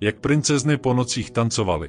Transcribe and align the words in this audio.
jak 0.00 0.20
princezny 0.20 0.76
po 0.76 0.94
nocích 0.94 1.30
tancovaly. 1.30 1.88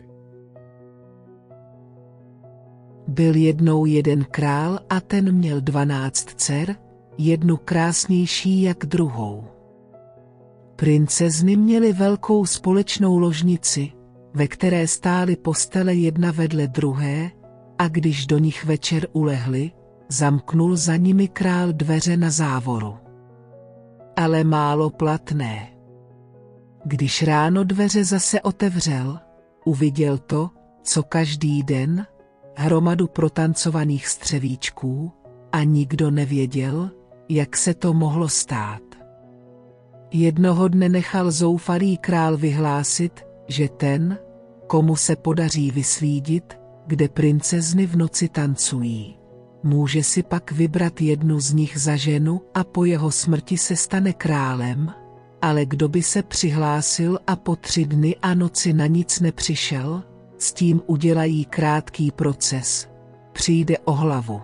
Byl 3.08 3.36
jednou 3.36 3.86
jeden 3.86 4.26
král 4.32 4.80
a 4.90 5.00
ten 5.00 5.32
měl 5.32 5.62
dvanáct 5.62 6.26
dcer, 6.26 6.76
jednu 7.18 7.58
krásnější 7.58 8.62
jak 8.62 8.86
druhou. 8.86 9.44
Princezny 10.76 11.56
měly 11.56 11.94
velkou 11.94 12.46
společnou 12.46 13.18
ložnici, 13.18 13.92
ve 14.34 14.48
které 14.48 14.88
stály 14.88 15.36
postele 15.36 15.94
jedna 15.94 16.32
vedle 16.32 16.68
druhé, 16.68 17.32
a 17.78 17.88
když 17.88 18.28
do 18.28 18.38
nich 18.38 18.66
večer 18.66 19.08
ulehli, 19.14 19.72
zamknul 20.10 20.76
za 20.76 20.96
nimi 20.96 21.28
král 21.28 21.74
dveře 21.74 22.18
na 22.18 22.30
závoru. 22.30 22.98
Ale 24.16 24.44
málo 24.44 24.90
platné. 24.90 25.75
Když 26.88 27.24
ráno 27.24 27.64
dveře 27.64 28.04
zase 28.04 28.42
otevřel, 28.42 29.20
uviděl 29.66 30.18
to, 30.18 30.50
co 30.84 31.04
každý 31.04 31.64
den, 31.64 32.08
hromadu 32.56 33.08
protancovaných 33.08 34.08
střevíčků, 34.08 35.12
a 35.52 35.64
nikdo 35.64 36.12
nevěděl, 36.12 36.92
jak 37.30 37.58
se 37.58 37.74
to 37.74 37.94
mohlo 37.94 38.30
stát. 38.30 38.82
Jednoho 40.12 40.68
dne 40.68 40.90
nechal 40.90 41.32
zoufalý 41.32 41.98
král 41.98 42.38
vyhlásit, 42.38 43.26
že 43.48 43.70
ten, 43.70 44.18
komu 44.68 44.96
se 44.96 45.16
podaří 45.16 45.72
vysvídit, 45.72 46.60
kde 46.88 47.10
princezny 47.10 47.86
v 47.86 47.96
noci 47.96 48.30
tancují. 48.30 49.18
Může 49.64 50.04
si 50.04 50.24
pak 50.24 50.52
vybrat 50.52 51.02
jednu 51.02 51.40
z 51.40 51.54
nich 51.54 51.78
za 51.78 51.96
ženu 51.96 52.42
a 52.54 52.64
po 52.64 52.86
jeho 52.86 53.12
smrti 53.12 53.58
se 53.58 53.76
stane 53.76 54.14
králem, 54.14 54.94
ale 55.42 55.66
kdo 55.66 55.88
by 55.88 56.04
se 56.04 56.24
přihlásil 56.24 57.20
a 57.28 57.36
po 57.36 57.56
tři 57.56 57.86
dny 57.86 58.16
a 58.22 58.34
noci 58.34 58.74
na 58.74 58.88
nic 58.88 59.20
nepřišel, 59.20 60.04
s 60.38 60.54
tím 60.54 60.82
udělají 60.88 61.46
krátký 61.46 62.12
proces. 62.12 62.88
Přijde 63.32 63.78
o 63.78 63.92
hlavu. 63.92 64.42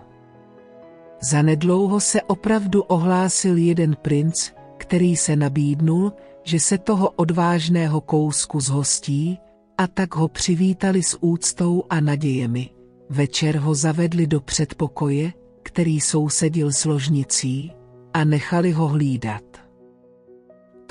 Zanedlouho 1.22 2.00
se 2.00 2.22
opravdu 2.22 2.82
ohlásil 2.82 3.56
jeden 3.56 3.96
princ, 4.02 4.50
který 4.76 5.16
se 5.16 5.36
nabídnul, 5.36 6.12
že 6.42 6.60
se 6.60 6.78
toho 6.78 7.10
odvážného 7.10 8.00
kousku 8.00 8.60
zhostí, 8.60 9.38
a 9.78 9.86
tak 9.86 10.14
ho 10.14 10.28
přivítali 10.28 11.02
s 11.02 11.18
úctou 11.20 11.84
a 11.90 12.00
nadějemi. 12.00 12.70
Večer 13.10 13.56
ho 13.56 13.74
zavedli 13.74 14.26
do 14.26 14.40
předpokoje, 14.40 15.32
který 15.62 16.00
sousedil 16.00 16.72
s 16.72 16.84
ložnicí, 16.84 17.72
a 18.14 18.24
nechali 18.24 18.72
ho 18.72 18.88
hlídat. 18.88 19.61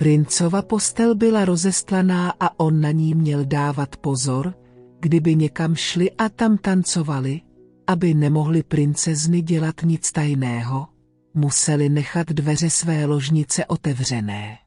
Princova 0.02 0.62
postel 0.62 1.16
byla 1.16 1.46
rozestlaná 1.46 2.34
a 2.40 2.60
on 2.60 2.82
na 2.82 2.92
ní 2.92 3.14
měl 3.16 3.46
dávat 3.46 3.96
pozor, 3.96 4.54
kdyby 5.00 5.36
někam 5.36 5.76
šli 5.76 6.12
a 6.12 6.30
tam 6.30 6.58
tancovali, 6.58 7.42
aby 7.88 8.14
nemohli 8.14 8.64
princezny 8.64 9.42
dělat 9.42 9.76
nic 9.84 10.12
tajného, 10.12 10.88
museli 11.34 11.90
nechat 11.90 12.28
dveře 12.28 12.70
své 12.70 13.06
ložnice 13.06 13.66
otevřené. 13.66 14.58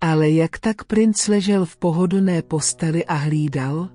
Ale 0.00 0.30
jak 0.30 0.58
tak 0.58 0.84
princ 0.84 1.28
ležel 1.28 1.64
v 1.64 1.76
pohodlné 1.76 2.42
posteli 2.42 3.04
a 3.04 3.14
hlídal, 3.14 3.88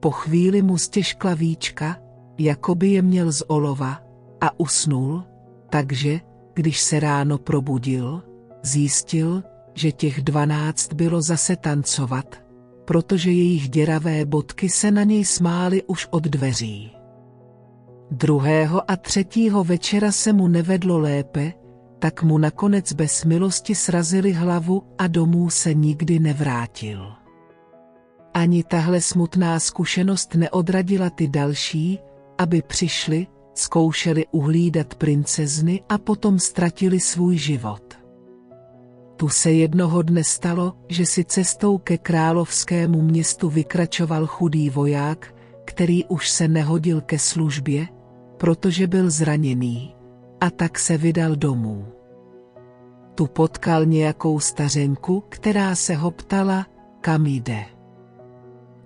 po 0.00 0.10
chvíli 0.10 0.62
mu 0.62 0.78
stěžkla 0.78 1.34
víčka, 1.34 1.96
jako 2.38 2.74
by 2.74 2.88
je 2.88 3.02
měl 3.02 3.32
z 3.32 3.42
olova, 3.46 4.02
a 4.40 4.60
usnul, 4.60 5.24
takže, 5.70 6.20
když 6.54 6.80
se 6.80 7.00
ráno 7.00 7.38
probudil, 7.38 8.22
zjistil, 8.62 9.42
že 9.78 9.92
těch 9.92 10.22
dvanáct 10.22 10.92
bylo 10.92 11.22
zase 11.22 11.56
tancovat, 11.56 12.42
protože 12.84 13.30
jejich 13.30 13.68
děravé 13.68 14.24
bodky 14.24 14.68
se 14.68 14.90
na 14.90 15.04
něj 15.04 15.24
smály 15.24 15.82
už 15.82 16.08
od 16.10 16.22
dveří. 16.24 16.92
Druhého 18.10 18.90
a 18.90 18.96
třetího 18.96 19.64
večera 19.64 20.12
se 20.12 20.32
mu 20.32 20.48
nevedlo 20.48 20.98
lépe, 20.98 21.52
tak 21.98 22.22
mu 22.22 22.38
nakonec 22.38 22.92
bez 22.92 23.24
milosti 23.24 23.74
srazili 23.74 24.32
hlavu 24.32 24.82
a 24.98 25.06
domů 25.06 25.50
se 25.50 25.74
nikdy 25.74 26.18
nevrátil. 26.18 27.12
Ani 28.34 28.64
tahle 28.64 29.00
smutná 29.00 29.60
zkušenost 29.60 30.34
neodradila 30.34 31.10
ty 31.10 31.28
další, 31.28 31.98
aby 32.38 32.62
přišli, 32.62 33.26
zkoušeli 33.54 34.26
uhlídat 34.30 34.94
princezny 34.94 35.82
a 35.88 35.98
potom 35.98 36.38
ztratili 36.38 37.00
svůj 37.00 37.36
život. 37.36 37.87
Tu 39.18 39.28
se 39.28 39.52
jednoho 39.52 40.02
dne 40.02 40.24
stalo, 40.24 40.74
že 40.88 41.06
si 41.06 41.24
cestou 41.24 41.78
ke 41.78 41.98
královskému 41.98 43.02
městu 43.02 43.50
vykračoval 43.50 44.26
chudý 44.26 44.70
voják, 44.70 45.34
který 45.64 46.04
už 46.04 46.30
se 46.30 46.48
nehodil 46.48 47.00
ke 47.00 47.18
službě, 47.18 47.86
protože 48.36 48.86
byl 48.86 49.10
zraněný, 49.10 49.94
a 50.40 50.50
tak 50.50 50.78
se 50.78 50.98
vydal 50.98 51.36
domů. 51.36 51.86
Tu 53.14 53.26
potkal 53.26 53.86
nějakou 53.86 54.40
stařenku, 54.40 55.24
která 55.28 55.74
se 55.74 55.94
ho 55.94 56.10
ptala, 56.10 56.66
kam 57.00 57.26
jde. 57.26 57.64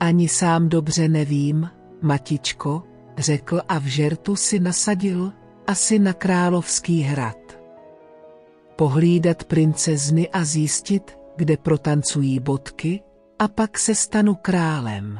Ani 0.00 0.28
sám 0.28 0.68
dobře 0.68 1.08
nevím, 1.08 1.70
matičko, 2.02 2.82
řekl 3.18 3.60
a 3.68 3.78
v 3.78 3.84
žertu 3.84 4.36
si 4.36 4.60
nasadil, 4.60 5.32
asi 5.66 5.98
na 5.98 6.12
královský 6.12 7.00
hrad. 7.02 7.41
Pohlídat 8.76 9.44
princezny 9.44 10.28
a 10.28 10.44
zjistit, 10.44 11.18
kde 11.36 11.56
protancují 11.56 12.40
bodky, 12.40 13.00
a 13.38 13.48
pak 13.48 13.78
se 13.78 13.94
stanu 13.94 14.34
králem. 14.34 15.18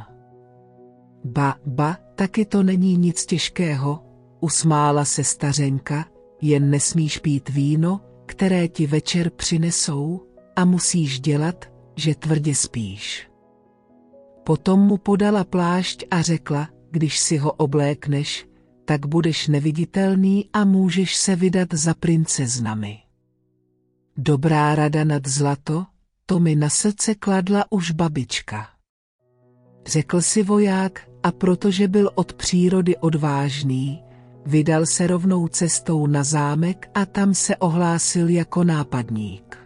Ba, 1.25 1.55
ba, 1.67 1.99
taky 2.15 2.45
to 2.45 2.63
není 2.63 2.97
nic 2.97 3.27
těžkého, 3.27 4.05
usmála 4.41 5.05
se 5.05 5.25
stařenka, 5.25 6.05
jen 6.41 6.71
nesmíš 6.71 7.19
pít 7.19 7.49
víno, 7.49 8.01
které 8.27 8.69
ti 8.69 8.87
večer 8.87 9.31
přinesou, 9.31 10.21
a 10.57 10.65
musíš 10.65 11.21
dělat, 11.21 11.65
že 11.97 12.15
tvrdě 12.15 12.55
spíš. 12.55 13.31
Potom 14.45 14.81
mu 14.81 14.99
podala 14.99 15.45
plášť 15.45 16.05
a 16.11 16.23
řekla, 16.23 16.69
když 16.91 17.19
si 17.19 17.37
ho 17.37 17.53
oblékneš, 17.53 18.49
tak 18.85 19.07
budeš 19.07 19.49
neviditelný 19.49 20.49
a 20.53 20.65
můžeš 20.65 21.17
se 21.17 21.37
vydat 21.37 21.69
za 21.73 21.95
princeznami. 21.95 23.02
Dobrá 24.17 24.75
rada 24.75 25.05
nad 25.05 25.27
zlato, 25.27 25.87
to 26.27 26.41
mi 26.41 26.57
na 26.57 26.69
srdce 26.69 27.15
kladla 27.15 27.65
už 27.71 27.91
babička. 27.91 28.69
Řekl 29.87 30.21
si 30.21 30.43
voják, 30.43 31.09
a 31.23 31.33
protože 31.33 31.89
byl 31.89 32.11
od 32.15 32.33
přírody 32.33 32.97
odvážný, 32.97 34.03
vydal 34.47 34.87
se 34.87 35.07
rovnou 35.07 35.49
cestou 35.49 36.07
na 36.07 36.25
zámek 36.25 36.91
a 36.95 37.07
tam 37.07 37.35
se 37.35 37.57
ohlásil 37.57 38.29
jako 38.29 38.65
nápadník. 38.65 39.59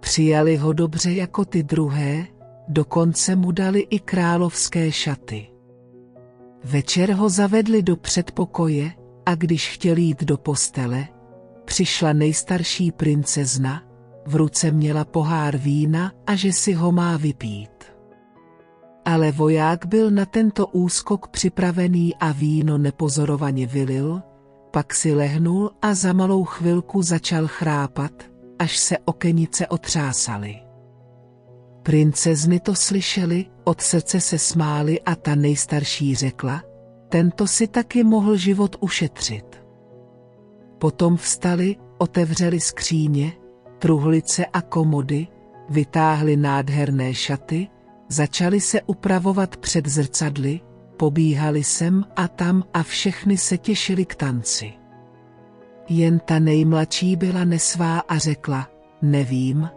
Přijali 0.00 0.56
ho 0.56 0.72
dobře 0.72 1.12
jako 1.12 1.44
ty 1.44 1.62
druhé, 1.62 2.26
dokonce 2.68 3.36
mu 3.36 3.52
dali 3.52 3.80
i 3.80 3.98
královské 3.98 4.92
šaty. 4.92 5.46
Večer 6.64 7.12
ho 7.12 7.28
zavedli 7.28 7.82
do 7.82 7.96
předpokoje 7.96 8.92
a 9.26 9.34
když 9.34 9.68
chtěl 9.70 9.96
jít 9.96 10.24
do 10.24 10.36
postele, 10.36 11.08
přišla 11.68 12.12
nejstarší 12.12 12.92
princezna, 12.92 13.82
v 14.26 14.36
ruce 14.36 14.70
měla 14.70 15.04
pohár 15.04 15.56
vína 15.56 16.12
a 16.26 16.34
že 16.34 16.52
si 16.52 16.72
ho 16.72 16.92
má 16.92 17.16
vypít. 17.16 17.84
Ale 19.04 19.32
voják 19.32 19.86
byl 19.86 20.10
na 20.10 20.24
tento 20.24 20.66
úskok 20.66 21.28
připravený 21.28 22.16
a 22.16 22.32
víno 22.32 22.78
nepozorovaně 22.78 23.66
vylil, 23.66 24.22
pak 24.70 24.94
si 24.94 25.14
lehnul 25.14 25.70
a 25.82 25.94
za 25.94 26.12
malou 26.12 26.44
chvilku 26.44 27.02
začal 27.02 27.46
chrápat, 27.46 28.12
až 28.58 28.78
se 28.78 28.98
okenice 29.04 29.66
otřásaly. 29.66 30.56
Princezny 31.82 32.60
to 32.60 32.74
slyšely, 32.74 33.46
od 33.64 33.80
srdce 33.80 34.20
se 34.20 34.38
smály 34.38 35.00
a 35.00 35.14
ta 35.14 35.34
nejstarší 35.34 36.14
řekla, 36.14 36.62
tento 37.08 37.46
si 37.46 37.66
taky 37.66 38.04
mohl 38.04 38.36
život 38.36 38.76
ušetřit. 38.80 39.67
Potom 40.78 41.16
vstali, 41.16 41.76
otevřeli 41.98 42.60
skříně, 42.60 43.32
truhlice 43.78 44.46
a 44.46 44.60
komody, 44.62 45.26
vytáhli 45.68 46.36
nádherné 46.36 47.14
šaty, 47.14 47.68
začali 48.08 48.60
se 48.60 48.82
upravovat 48.82 49.56
před 49.56 49.86
zrcadly, 49.86 50.60
pobíhali 50.96 51.64
sem 51.64 52.04
a 52.16 52.28
tam 52.28 52.64
a 52.74 52.82
všechny 52.82 53.36
se 53.36 53.58
těšili 53.58 54.04
k 54.04 54.14
tanci. 54.14 54.72
Jen 55.88 56.18
ta 56.18 56.38
nejmladší 56.38 57.16
byla 57.16 57.44
nesvá 57.44 57.98
a 57.98 58.18
řekla, 58.18 58.68
nevím, 59.02 59.68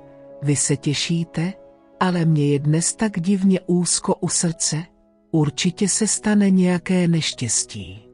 vy 0.42 0.56
se 0.56 0.78
těšíte, 0.78 1.54
ale 2.00 2.26
mě 2.26 2.48
je 2.48 2.60
dnes 2.60 2.96
tak 2.96 3.20
divně 3.20 3.60
úzko 3.66 4.16
u 4.16 4.30
srdce, 4.30 4.84
určitě 5.32 5.90
se 5.90 6.08
stane 6.08 6.50
nějaké 6.50 7.08
neštěstí. 7.08 8.11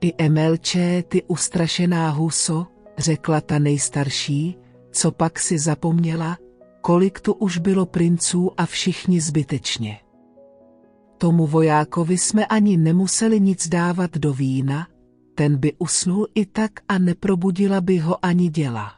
I 0.00 0.12
Emelče, 0.18 1.02
ty 1.08 1.22
ustrašená 1.22 2.10
huso, 2.10 2.66
řekla 2.98 3.40
ta 3.40 3.58
nejstarší, 3.58 4.56
co 4.90 5.10
pak 5.10 5.38
si 5.38 5.58
zapomněla, 5.58 6.38
kolik 6.80 7.20
tu 7.20 7.32
už 7.32 7.58
bylo 7.58 7.86
princů 7.86 8.50
a 8.56 8.66
všichni 8.66 9.20
zbytečně. 9.20 10.00
Tomu 11.18 11.46
vojákovi 11.46 12.18
jsme 12.18 12.46
ani 12.46 12.76
nemuseli 12.76 13.40
nic 13.40 13.68
dávat 13.68 14.18
do 14.18 14.32
vína, 14.32 14.88
ten 15.34 15.56
by 15.56 15.72
usnul 15.78 16.26
i 16.34 16.46
tak 16.46 16.70
a 16.88 16.98
neprobudila 16.98 17.80
by 17.80 17.98
ho 17.98 18.24
ani 18.24 18.48
děla. 18.48 18.92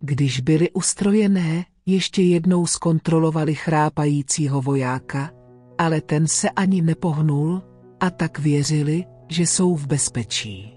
Když 0.00 0.40
byly 0.40 0.70
ustrojené, 0.70 1.64
ještě 1.86 2.22
jednou 2.22 2.66
zkontrolovali 2.66 3.54
chrápajícího 3.54 4.62
vojáka, 4.62 5.30
ale 5.78 6.00
ten 6.00 6.26
se 6.26 6.50
ani 6.50 6.82
nepohnul, 6.82 7.62
a 8.00 8.10
tak 8.10 8.38
věřili, 8.38 9.04
že 9.28 9.42
jsou 9.46 9.74
v 9.74 9.86
bezpečí. 9.86 10.72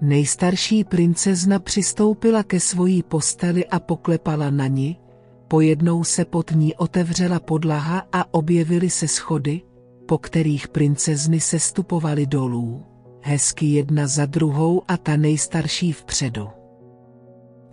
Nejstarší 0.00 0.84
princezna 0.84 1.58
přistoupila 1.58 2.42
ke 2.42 2.60
svojí 2.60 3.02
posteli 3.02 3.66
a 3.66 3.80
poklepala 3.80 4.50
na 4.50 4.66
ní, 4.66 5.00
pojednou 5.48 6.04
se 6.04 6.24
pod 6.24 6.50
ní 6.50 6.74
otevřela 6.74 7.40
podlaha 7.40 8.02
a 8.12 8.34
objevily 8.34 8.90
se 8.90 9.08
schody, 9.08 9.62
po 10.06 10.18
kterých 10.18 10.68
princezny 10.68 11.40
se 11.40 11.58
stupovaly 11.58 12.26
dolů, 12.26 12.86
hezky 13.22 13.66
jedna 13.66 14.06
za 14.06 14.26
druhou 14.26 14.82
a 14.88 14.96
ta 14.96 15.16
nejstarší 15.16 15.92
vpředu. 15.92 16.48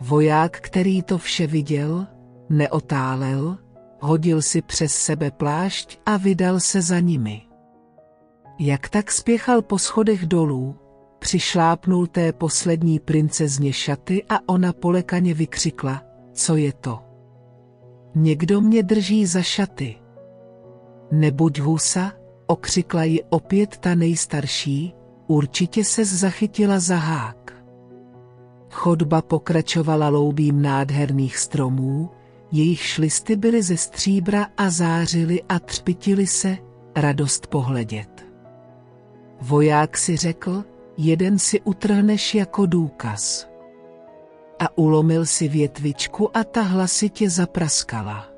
Voják, 0.02 0.60
který 0.62 1.02
to 1.02 1.18
vše 1.18 1.48
viděl, 1.48 2.08
neotálel, 2.50 3.58
hodil 4.00 4.42
si 4.42 4.62
přes 4.62 4.96
sebe 4.96 5.32
plášť 5.32 6.00
a 6.06 6.18
vydal 6.18 6.60
se 6.60 6.82
za 6.82 7.00
nimi. 7.00 7.42
Jak 8.60 8.90
tak 8.90 9.12
spěchal 9.12 9.62
po 9.62 9.80
schodech 9.80 10.26
dolů, 10.26 10.76
přišlápnul 11.20 12.08
té 12.08 12.34
poslední 12.34 13.00
princezně 13.00 13.74
šaty 13.74 14.24
a 14.30 14.50
ona 14.50 14.74
polekaně 14.74 15.34
vykřikla, 15.34 16.04
co 16.34 16.56
je 16.56 16.74
to. 16.74 17.00
Někdo 18.16 18.62
mě 18.62 18.84
drží 18.84 19.26
za 19.26 19.42
šaty. 19.42 19.96
Nebuď 21.12 21.60
husa, 21.60 22.14
okřikla 22.48 23.04
ji 23.04 23.24
opět 23.30 23.78
ta 23.78 23.96
nejstarší, 23.96 24.94
určitě 25.28 25.84
se 25.84 26.06
zachytila 26.06 26.80
za 26.80 26.96
hák. 26.96 27.54
Chodba 28.72 29.22
pokračovala 29.22 30.10
loubím 30.10 30.62
nádherných 30.62 31.38
stromů, 31.38 32.10
jejich 32.52 32.82
šlisty 32.82 33.36
byly 33.36 33.64
ze 33.64 33.78
stříbra 33.78 34.48
a 34.58 34.70
zářily 34.70 35.44
a 35.50 35.60
třpitili 35.60 36.28
se, 36.28 36.58
radost 36.96 37.48
pohledět. 37.48 38.15
Voják 39.48 39.98
si 39.98 40.18
řekl, 40.18 40.64
jeden 40.98 41.40
si 41.40 41.62
utrhneš 41.62 42.36
jako 42.36 42.66
důkaz. 42.66 43.48
A 44.60 44.78
ulomil 44.78 45.26
si 45.26 45.48
větvičku 45.48 46.38
a 46.38 46.44
ta 46.44 46.62
hlasitě 46.62 47.30
zapraskala. 47.30 48.30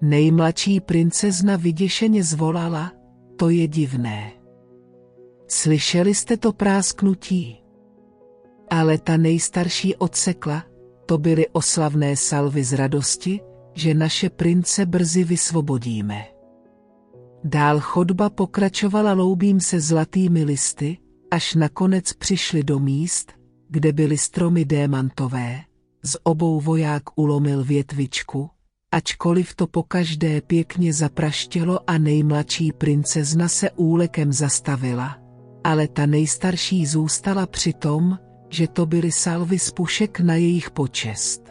Nejmladší 0.00 0.80
princezna 0.80 1.56
vyděšeně 1.56 2.24
zvolala, 2.24 2.92
to 3.36 3.48
je 3.48 3.68
divné. 3.68 4.32
Slyšeli 5.48 6.14
jste 6.14 6.36
to 6.36 6.52
prásknutí? 6.52 7.62
Ale 8.70 8.98
ta 8.98 9.16
nejstarší 9.16 9.96
odsekla, 9.96 10.64
to 11.06 11.18
byly 11.18 11.48
oslavné 11.48 12.16
salvy 12.16 12.64
z 12.64 12.72
radosti, 12.72 13.40
že 13.74 13.94
naše 13.94 14.30
prince 14.30 14.86
brzy 14.86 15.24
vysvobodíme. 15.24 16.39
Dál 17.44 17.80
chodba 17.80 18.30
pokračovala 18.30 19.12
loubím 19.12 19.60
se 19.60 19.80
zlatými 19.80 20.44
listy, 20.44 20.98
až 21.30 21.54
nakonec 21.54 22.12
přišli 22.12 22.62
do 22.62 22.78
míst, 22.78 23.32
kde 23.68 23.92
byly 23.92 24.18
stromy 24.18 24.64
démantové, 24.64 25.60
z 26.02 26.16
obou 26.22 26.60
voják 26.60 27.02
ulomil 27.18 27.64
větvičku, 27.64 28.50
ačkoliv 28.92 29.54
to 29.54 29.66
pokaždé 29.66 30.40
pěkně 30.40 30.92
zapraštělo 30.92 31.90
a 31.90 31.98
nejmladší 31.98 32.72
princezna 32.72 33.48
se 33.48 33.70
úlekem 33.70 34.32
zastavila, 34.32 35.18
ale 35.64 35.88
ta 35.88 36.06
nejstarší 36.06 36.86
zůstala 36.86 37.46
při 37.46 37.72
tom, 37.72 38.18
že 38.48 38.68
to 38.68 38.86
byly 38.86 39.12
salvy 39.12 39.58
z 39.58 39.70
pušek 39.70 40.20
na 40.20 40.34
jejich 40.34 40.70
počest. 40.70 41.42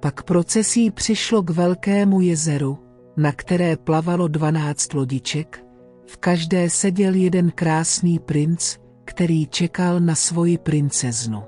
Pak 0.00 0.22
procesí 0.22 0.90
přišlo 0.90 1.42
k 1.42 1.50
velkému 1.50 2.20
jezeru, 2.20 2.87
na 3.18 3.32
které 3.32 3.76
plavalo 3.76 4.28
dvanáct 4.28 4.94
lodiček, 4.94 5.64
v 6.06 6.16
každé 6.16 6.70
seděl 6.70 7.14
jeden 7.14 7.50
krásný 7.50 8.18
princ, 8.18 8.76
který 9.04 9.46
čekal 9.46 10.00
na 10.00 10.14
svoji 10.14 10.58
princeznu. 10.58 11.42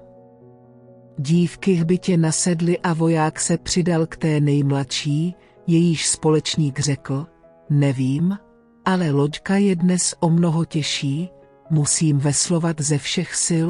Dívky 1.19 1.75
hbitě 1.75 2.17
nasedly 2.17 2.79
a 2.79 2.93
voják 2.93 3.41
se 3.41 3.59
přidal 3.59 4.07
k 4.07 4.17
té 4.17 4.41
nejmladší, 4.41 5.35
jejíž 5.67 6.09
společník 6.09 6.79
řekl, 6.79 7.27
nevím, 7.71 8.39
ale 8.85 9.11
loďka 9.11 9.57
je 9.57 9.77
dnes 9.77 10.15
o 10.21 10.31
mnoho 10.31 10.65
těžší, 10.65 11.31
musím 11.71 12.19
veslovat 12.19 12.81
ze 12.81 12.99
všech 12.99 13.35
sil, 13.47 13.69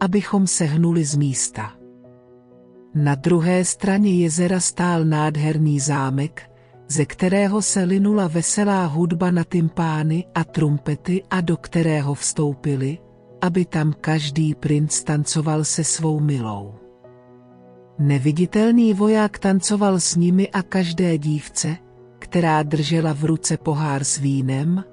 abychom 0.00 0.46
se 0.46 0.64
hnuli 0.64 1.04
z 1.04 1.16
místa. 1.16 1.72
Na 2.94 3.14
druhé 3.14 3.64
straně 3.64 4.14
jezera 4.14 4.60
stál 4.60 5.04
nádherný 5.04 5.80
zámek, 5.80 6.49
ze 6.90 7.06
kterého 7.06 7.62
se 7.62 7.82
linula 7.82 8.28
veselá 8.28 8.86
hudba 8.86 9.30
na 9.30 9.44
tympány 9.44 10.24
a 10.34 10.44
trumpety 10.44 11.22
a 11.30 11.40
do 11.40 11.56
kterého 11.56 12.14
vstoupili, 12.14 12.98
aby 13.40 13.64
tam 13.64 13.94
každý 14.00 14.54
princ 14.54 15.02
tancoval 15.02 15.64
se 15.64 15.84
svou 15.84 16.20
milou. 16.20 16.74
Neviditelný 17.98 18.94
voják 18.94 19.38
tancoval 19.38 20.00
s 20.00 20.16
nimi 20.16 20.48
a 20.48 20.62
každé 20.62 21.18
dívce, 21.18 21.76
která 22.18 22.62
držela 22.62 23.12
v 23.12 23.24
ruce 23.24 23.56
pohár 23.56 24.04
s 24.04 24.18
vínem, 24.18 24.84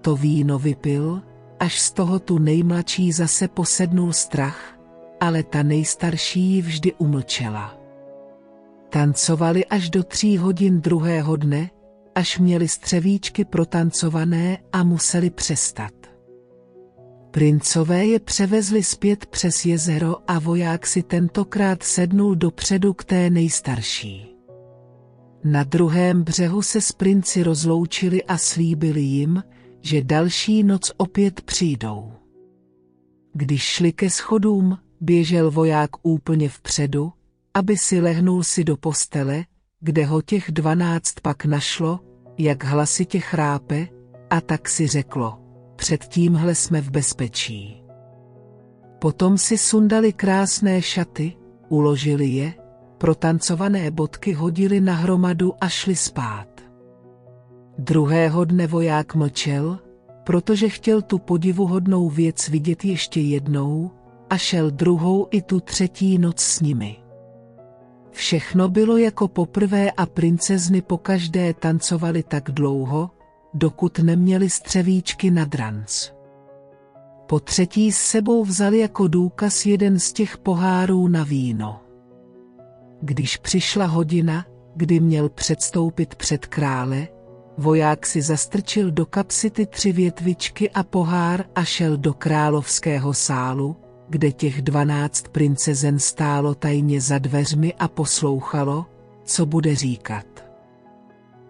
to 0.00 0.16
víno 0.16 0.58
vypil, 0.58 1.22
až 1.60 1.80
z 1.80 1.92
toho 1.92 2.18
tu 2.18 2.38
nejmladší 2.38 3.12
zase 3.12 3.48
posednul 3.48 4.12
strach, 4.12 4.78
ale 5.20 5.42
ta 5.42 5.62
nejstarší 5.62 6.40
ji 6.40 6.62
vždy 6.62 6.92
umlčela. 6.92 7.81
Tancovali 8.92 9.64
až 9.64 9.90
do 9.90 10.04
tří 10.04 10.38
hodin 10.38 10.80
druhého 10.80 11.36
dne, 11.36 11.70
až 12.14 12.38
měli 12.38 12.68
střevíčky 12.68 13.44
protancované 13.44 14.58
a 14.72 14.84
museli 14.84 15.30
přestat. 15.30 15.92
Princové 17.30 18.06
je 18.06 18.20
převezli 18.20 18.82
zpět 18.82 19.26
přes 19.26 19.64
jezero 19.64 20.16
a 20.30 20.38
voják 20.38 20.86
si 20.86 21.02
tentokrát 21.02 21.82
sednul 21.82 22.34
dopředu 22.34 22.94
k 22.94 23.04
té 23.04 23.30
nejstarší. 23.30 24.36
Na 25.44 25.64
druhém 25.64 26.22
břehu 26.22 26.62
se 26.62 26.80
s 26.80 26.92
princi 26.92 27.42
rozloučili 27.42 28.24
a 28.24 28.38
slíbili 28.38 29.00
jim, 29.00 29.42
že 29.80 30.04
další 30.04 30.62
noc 30.62 30.92
opět 30.96 31.40
přijdou. 31.40 32.12
Když 33.34 33.62
šli 33.62 33.92
ke 33.92 34.10
schodům, 34.10 34.78
běžel 35.00 35.50
voják 35.50 35.90
úplně 36.02 36.48
vpředu, 36.48 37.12
aby 37.54 37.76
si 37.76 38.00
lehnul 38.00 38.42
si 38.42 38.64
do 38.64 38.76
postele, 38.76 39.44
kde 39.80 40.04
ho 40.04 40.22
těch 40.22 40.50
dvanáct 40.50 41.20
pak 41.22 41.44
našlo, 41.44 42.00
jak 42.38 42.64
hlasitě 42.64 43.20
chrápe, 43.20 43.88
a 44.30 44.40
tak 44.40 44.68
si 44.68 44.86
řeklo, 44.86 45.38
před 45.76 46.04
tímhle 46.04 46.54
jsme 46.54 46.80
v 46.80 46.90
bezpečí. 46.90 47.82
Potom 48.98 49.38
si 49.38 49.58
sundali 49.58 50.12
krásné 50.12 50.82
šaty, 50.82 51.32
uložili 51.68 52.26
je, 52.26 52.54
protancované 52.98 53.90
bodky 53.90 54.32
hodili 54.32 54.80
na 54.80 54.94
hromadu 54.94 55.54
a 55.60 55.68
šli 55.68 55.96
spát. 55.96 56.48
Druhého 57.78 58.44
dne 58.44 58.66
voják 58.66 59.14
mlčel, 59.14 59.78
protože 60.24 60.68
chtěl 60.68 61.02
tu 61.02 61.18
podivuhodnou 61.18 62.08
věc 62.08 62.48
vidět 62.48 62.84
ještě 62.84 63.20
jednou 63.20 63.90
a 64.30 64.36
šel 64.36 64.70
druhou 64.70 65.28
i 65.30 65.42
tu 65.42 65.60
třetí 65.60 66.18
noc 66.18 66.40
s 66.40 66.60
nimi. 66.60 67.01
Všechno 68.12 68.68
bylo 68.68 68.96
jako 68.96 69.28
poprvé 69.28 69.90
a 69.90 70.06
princezny 70.06 70.82
pokaždé 70.82 71.54
tancovaly 71.54 72.22
tak 72.22 72.50
dlouho, 72.50 73.10
dokud 73.54 73.98
neměli 73.98 74.50
střevíčky 74.50 75.30
na 75.30 75.44
dranc. 75.44 76.10
Po 77.26 77.40
třetí 77.40 77.92
s 77.92 77.98
sebou 77.98 78.44
vzali 78.44 78.78
jako 78.78 79.08
důkaz 79.08 79.66
jeden 79.66 79.98
z 79.98 80.12
těch 80.12 80.38
pohárů 80.38 81.08
na 81.08 81.24
víno. 81.24 81.80
Když 83.00 83.36
přišla 83.36 83.86
hodina, 83.86 84.46
kdy 84.76 85.00
měl 85.00 85.28
předstoupit 85.28 86.14
před 86.14 86.46
krále, 86.46 87.08
voják 87.58 88.06
si 88.06 88.22
zastrčil 88.22 88.90
do 88.90 89.06
kapsy 89.06 89.50
ty 89.50 89.66
tři 89.66 89.92
větvičky 89.92 90.70
a 90.70 90.82
pohár 90.82 91.44
a 91.54 91.64
šel 91.64 91.96
do 91.96 92.14
královského 92.14 93.14
sálu, 93.14 93.76
kde 94.12 94.32
těch 94.32 94.62
dvanáct 94.62 95.28
princezen 95.28 95.98
stálo 95.98 96.54
tajně 96.54 97.00
za 97.00 97.18
dveřmi 97.18 97.74
a 97.74 97.88
poslouchalo, 97.88 98.86
co 99.24 99.46
bude 99.46 99.74
říkat. 99.74 100.26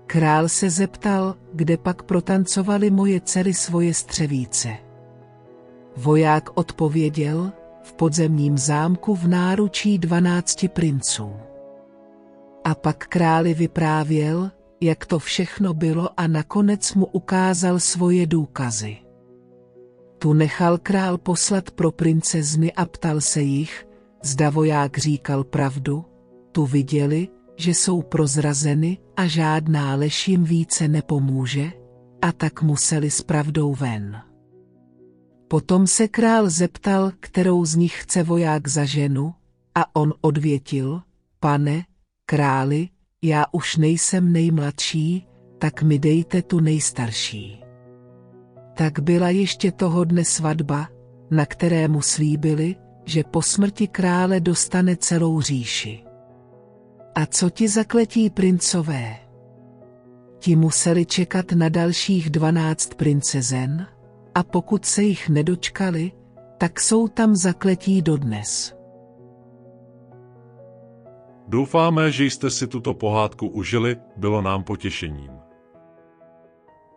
Král 0.07 0.49
se 0.49 0.71
zeptal, 0.71 1.35
kde 1.53 1.77
pak 1.77 2.03
protancovali 2.03 2.91
moje 2.91 3.21
dcery 3.21 3.55
svoje 3.55 3.95
střevíce. 3.95 4.77
Voják 5.97 6.51
odpověděl, 6.55 7.53
v 7.83 7.93
podzemním 7.93 8.59
zámku 8.59 9.15
v 9.15 9.29
náručí 9.29 9.99
dvanácti 9.99 10.69
princů. 10.69 11.33
A 12.65 12.75
pak 12.75 13.07
králi 13.07 13.55
vyprávěl, 13.55 14.51
jak 14.81 15.07
to 15.07 15.19
všechno 15.19 15.75
bylo 15.75 16.21
a 16.21 16.27
nakonec 16.27 16.95
mu 16.95 17.07
ukázal 17.07 17.81
svoje 17.81 18.27
důkazy. 18.27 18.97
Tu 20.23 20.33
nechal 20.33 20.79
král 20.79 21.19
poslat 21.19 21.71
pro 21.71 21.93
princezny 21.93 22.73
a 22.73 22.87
ptal 22.87 23.21
se 23.21 23.41
jich, 23.41 23.87
zda 24.23 24.51
voják 24.51 24.99
říkal 24.99 25.45
pravdu, 25.45 26.05
tu 26.53 26.67
viděli, 26.67 27.29
že 27.57 27.71
jsou 27.71 28.03
prozrazeny 28.03 28.99
a 29.17 29.27
žádná 29.27 29.95
lež 29.95 30.29
jim 30.29 30.45
více 30.45 30.89
nepomůže, 30.89 31.73
a 32.23 32.33
tak 32.33 32.63
museli 32.63 33.11
s 33.11 33.23
pravdou 33.23 33.75
ven. 33.75 34.23
Potom 35.49 35.87
se 35.87 36.09
král 36.09 36.51
zeptal, 36.51 37.13
kterou 37.21 37.65
z 37.65 37.77
nich 37.77 38.03
chce 38.03 38.23
voják 38.23 38.69
za 38.69 38.85
ženu, 38.85 39.35
a 39.75 39.97
on 39.97 40.15
odvětil, 40.21 41.03
pane, 41.41 41.85
králi, 42.27 42.89
já 43.23 43.45
už 43.53 43.77
nejsem 43.77 44.33
nejmladší, 44.33 45.27
tak 45.59 45.83
mi 45.83 45.99
dejte 45.99 46.43
tu 46.43 46.61
nejstarší. 46.61 47.62
Tak 48.75 49.01
byla 49.01 49.29
ještě 49.29 49.73
toho 49.73 50.05
dne 50.05 50.25
svatba, 50.25 50.89
na 51.31 51.47
které 51.47 51.89
mu 51.89 52.03
slíbili, 52.03 52.77
že 53.05 53.25
po 53.25 53.43
smrti 53.43 53.89
krále 53.89 54.41
dostane 54.41 54.97
celou 54.97 55.41
říši. 55.41 56.05
A 57.15 57.27
co 57.27 57.51
ti 57.51 57.69
zakletí 57.69 58.31
princové? 58.31 59.17
Ti 60.39 60.57
museli 60.57 61.07
čekat 61.07 61.53
na 61.53 61.69
dalších 61.69 62.31
dvanáct 62.31 62.95
princezen, 62.95 63.87
a 64.35 64.43
pokud 64.43 64.85
se 64.85 65.03
jich 65.03 65.29
nedočkali, 65.29 66.13
tak 66.59 66.81
jsou 66.81 67.09
tam 67.09 67.37
zakletí 67.37 68.03
dodnes. 68.03 68.75
Doufáme, 71.49 72.13
že 72.13 72.25
jste 72.25 72.51
si 72.51 72.67
tuto 72.67 72.95
pohádku 72.95 73.49
užili, 73.49 73.97
bylo 74.17 74.43
nám 74.43 74.65
potěšením. 74.65 75.42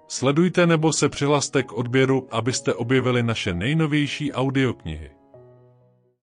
Sledujte 0.07 0.67
nebo 0.67 0.93
se 0.93 1.09
přihlaste 1.09 1.63
k 1.63 1.73
odběru, 1.73 2.27
abyste 2.31 2.73
objevili 2.73 3.23
naše 3.23 3.53
nejnovější 3.53 4.33
audioknihy. 4.33 5.14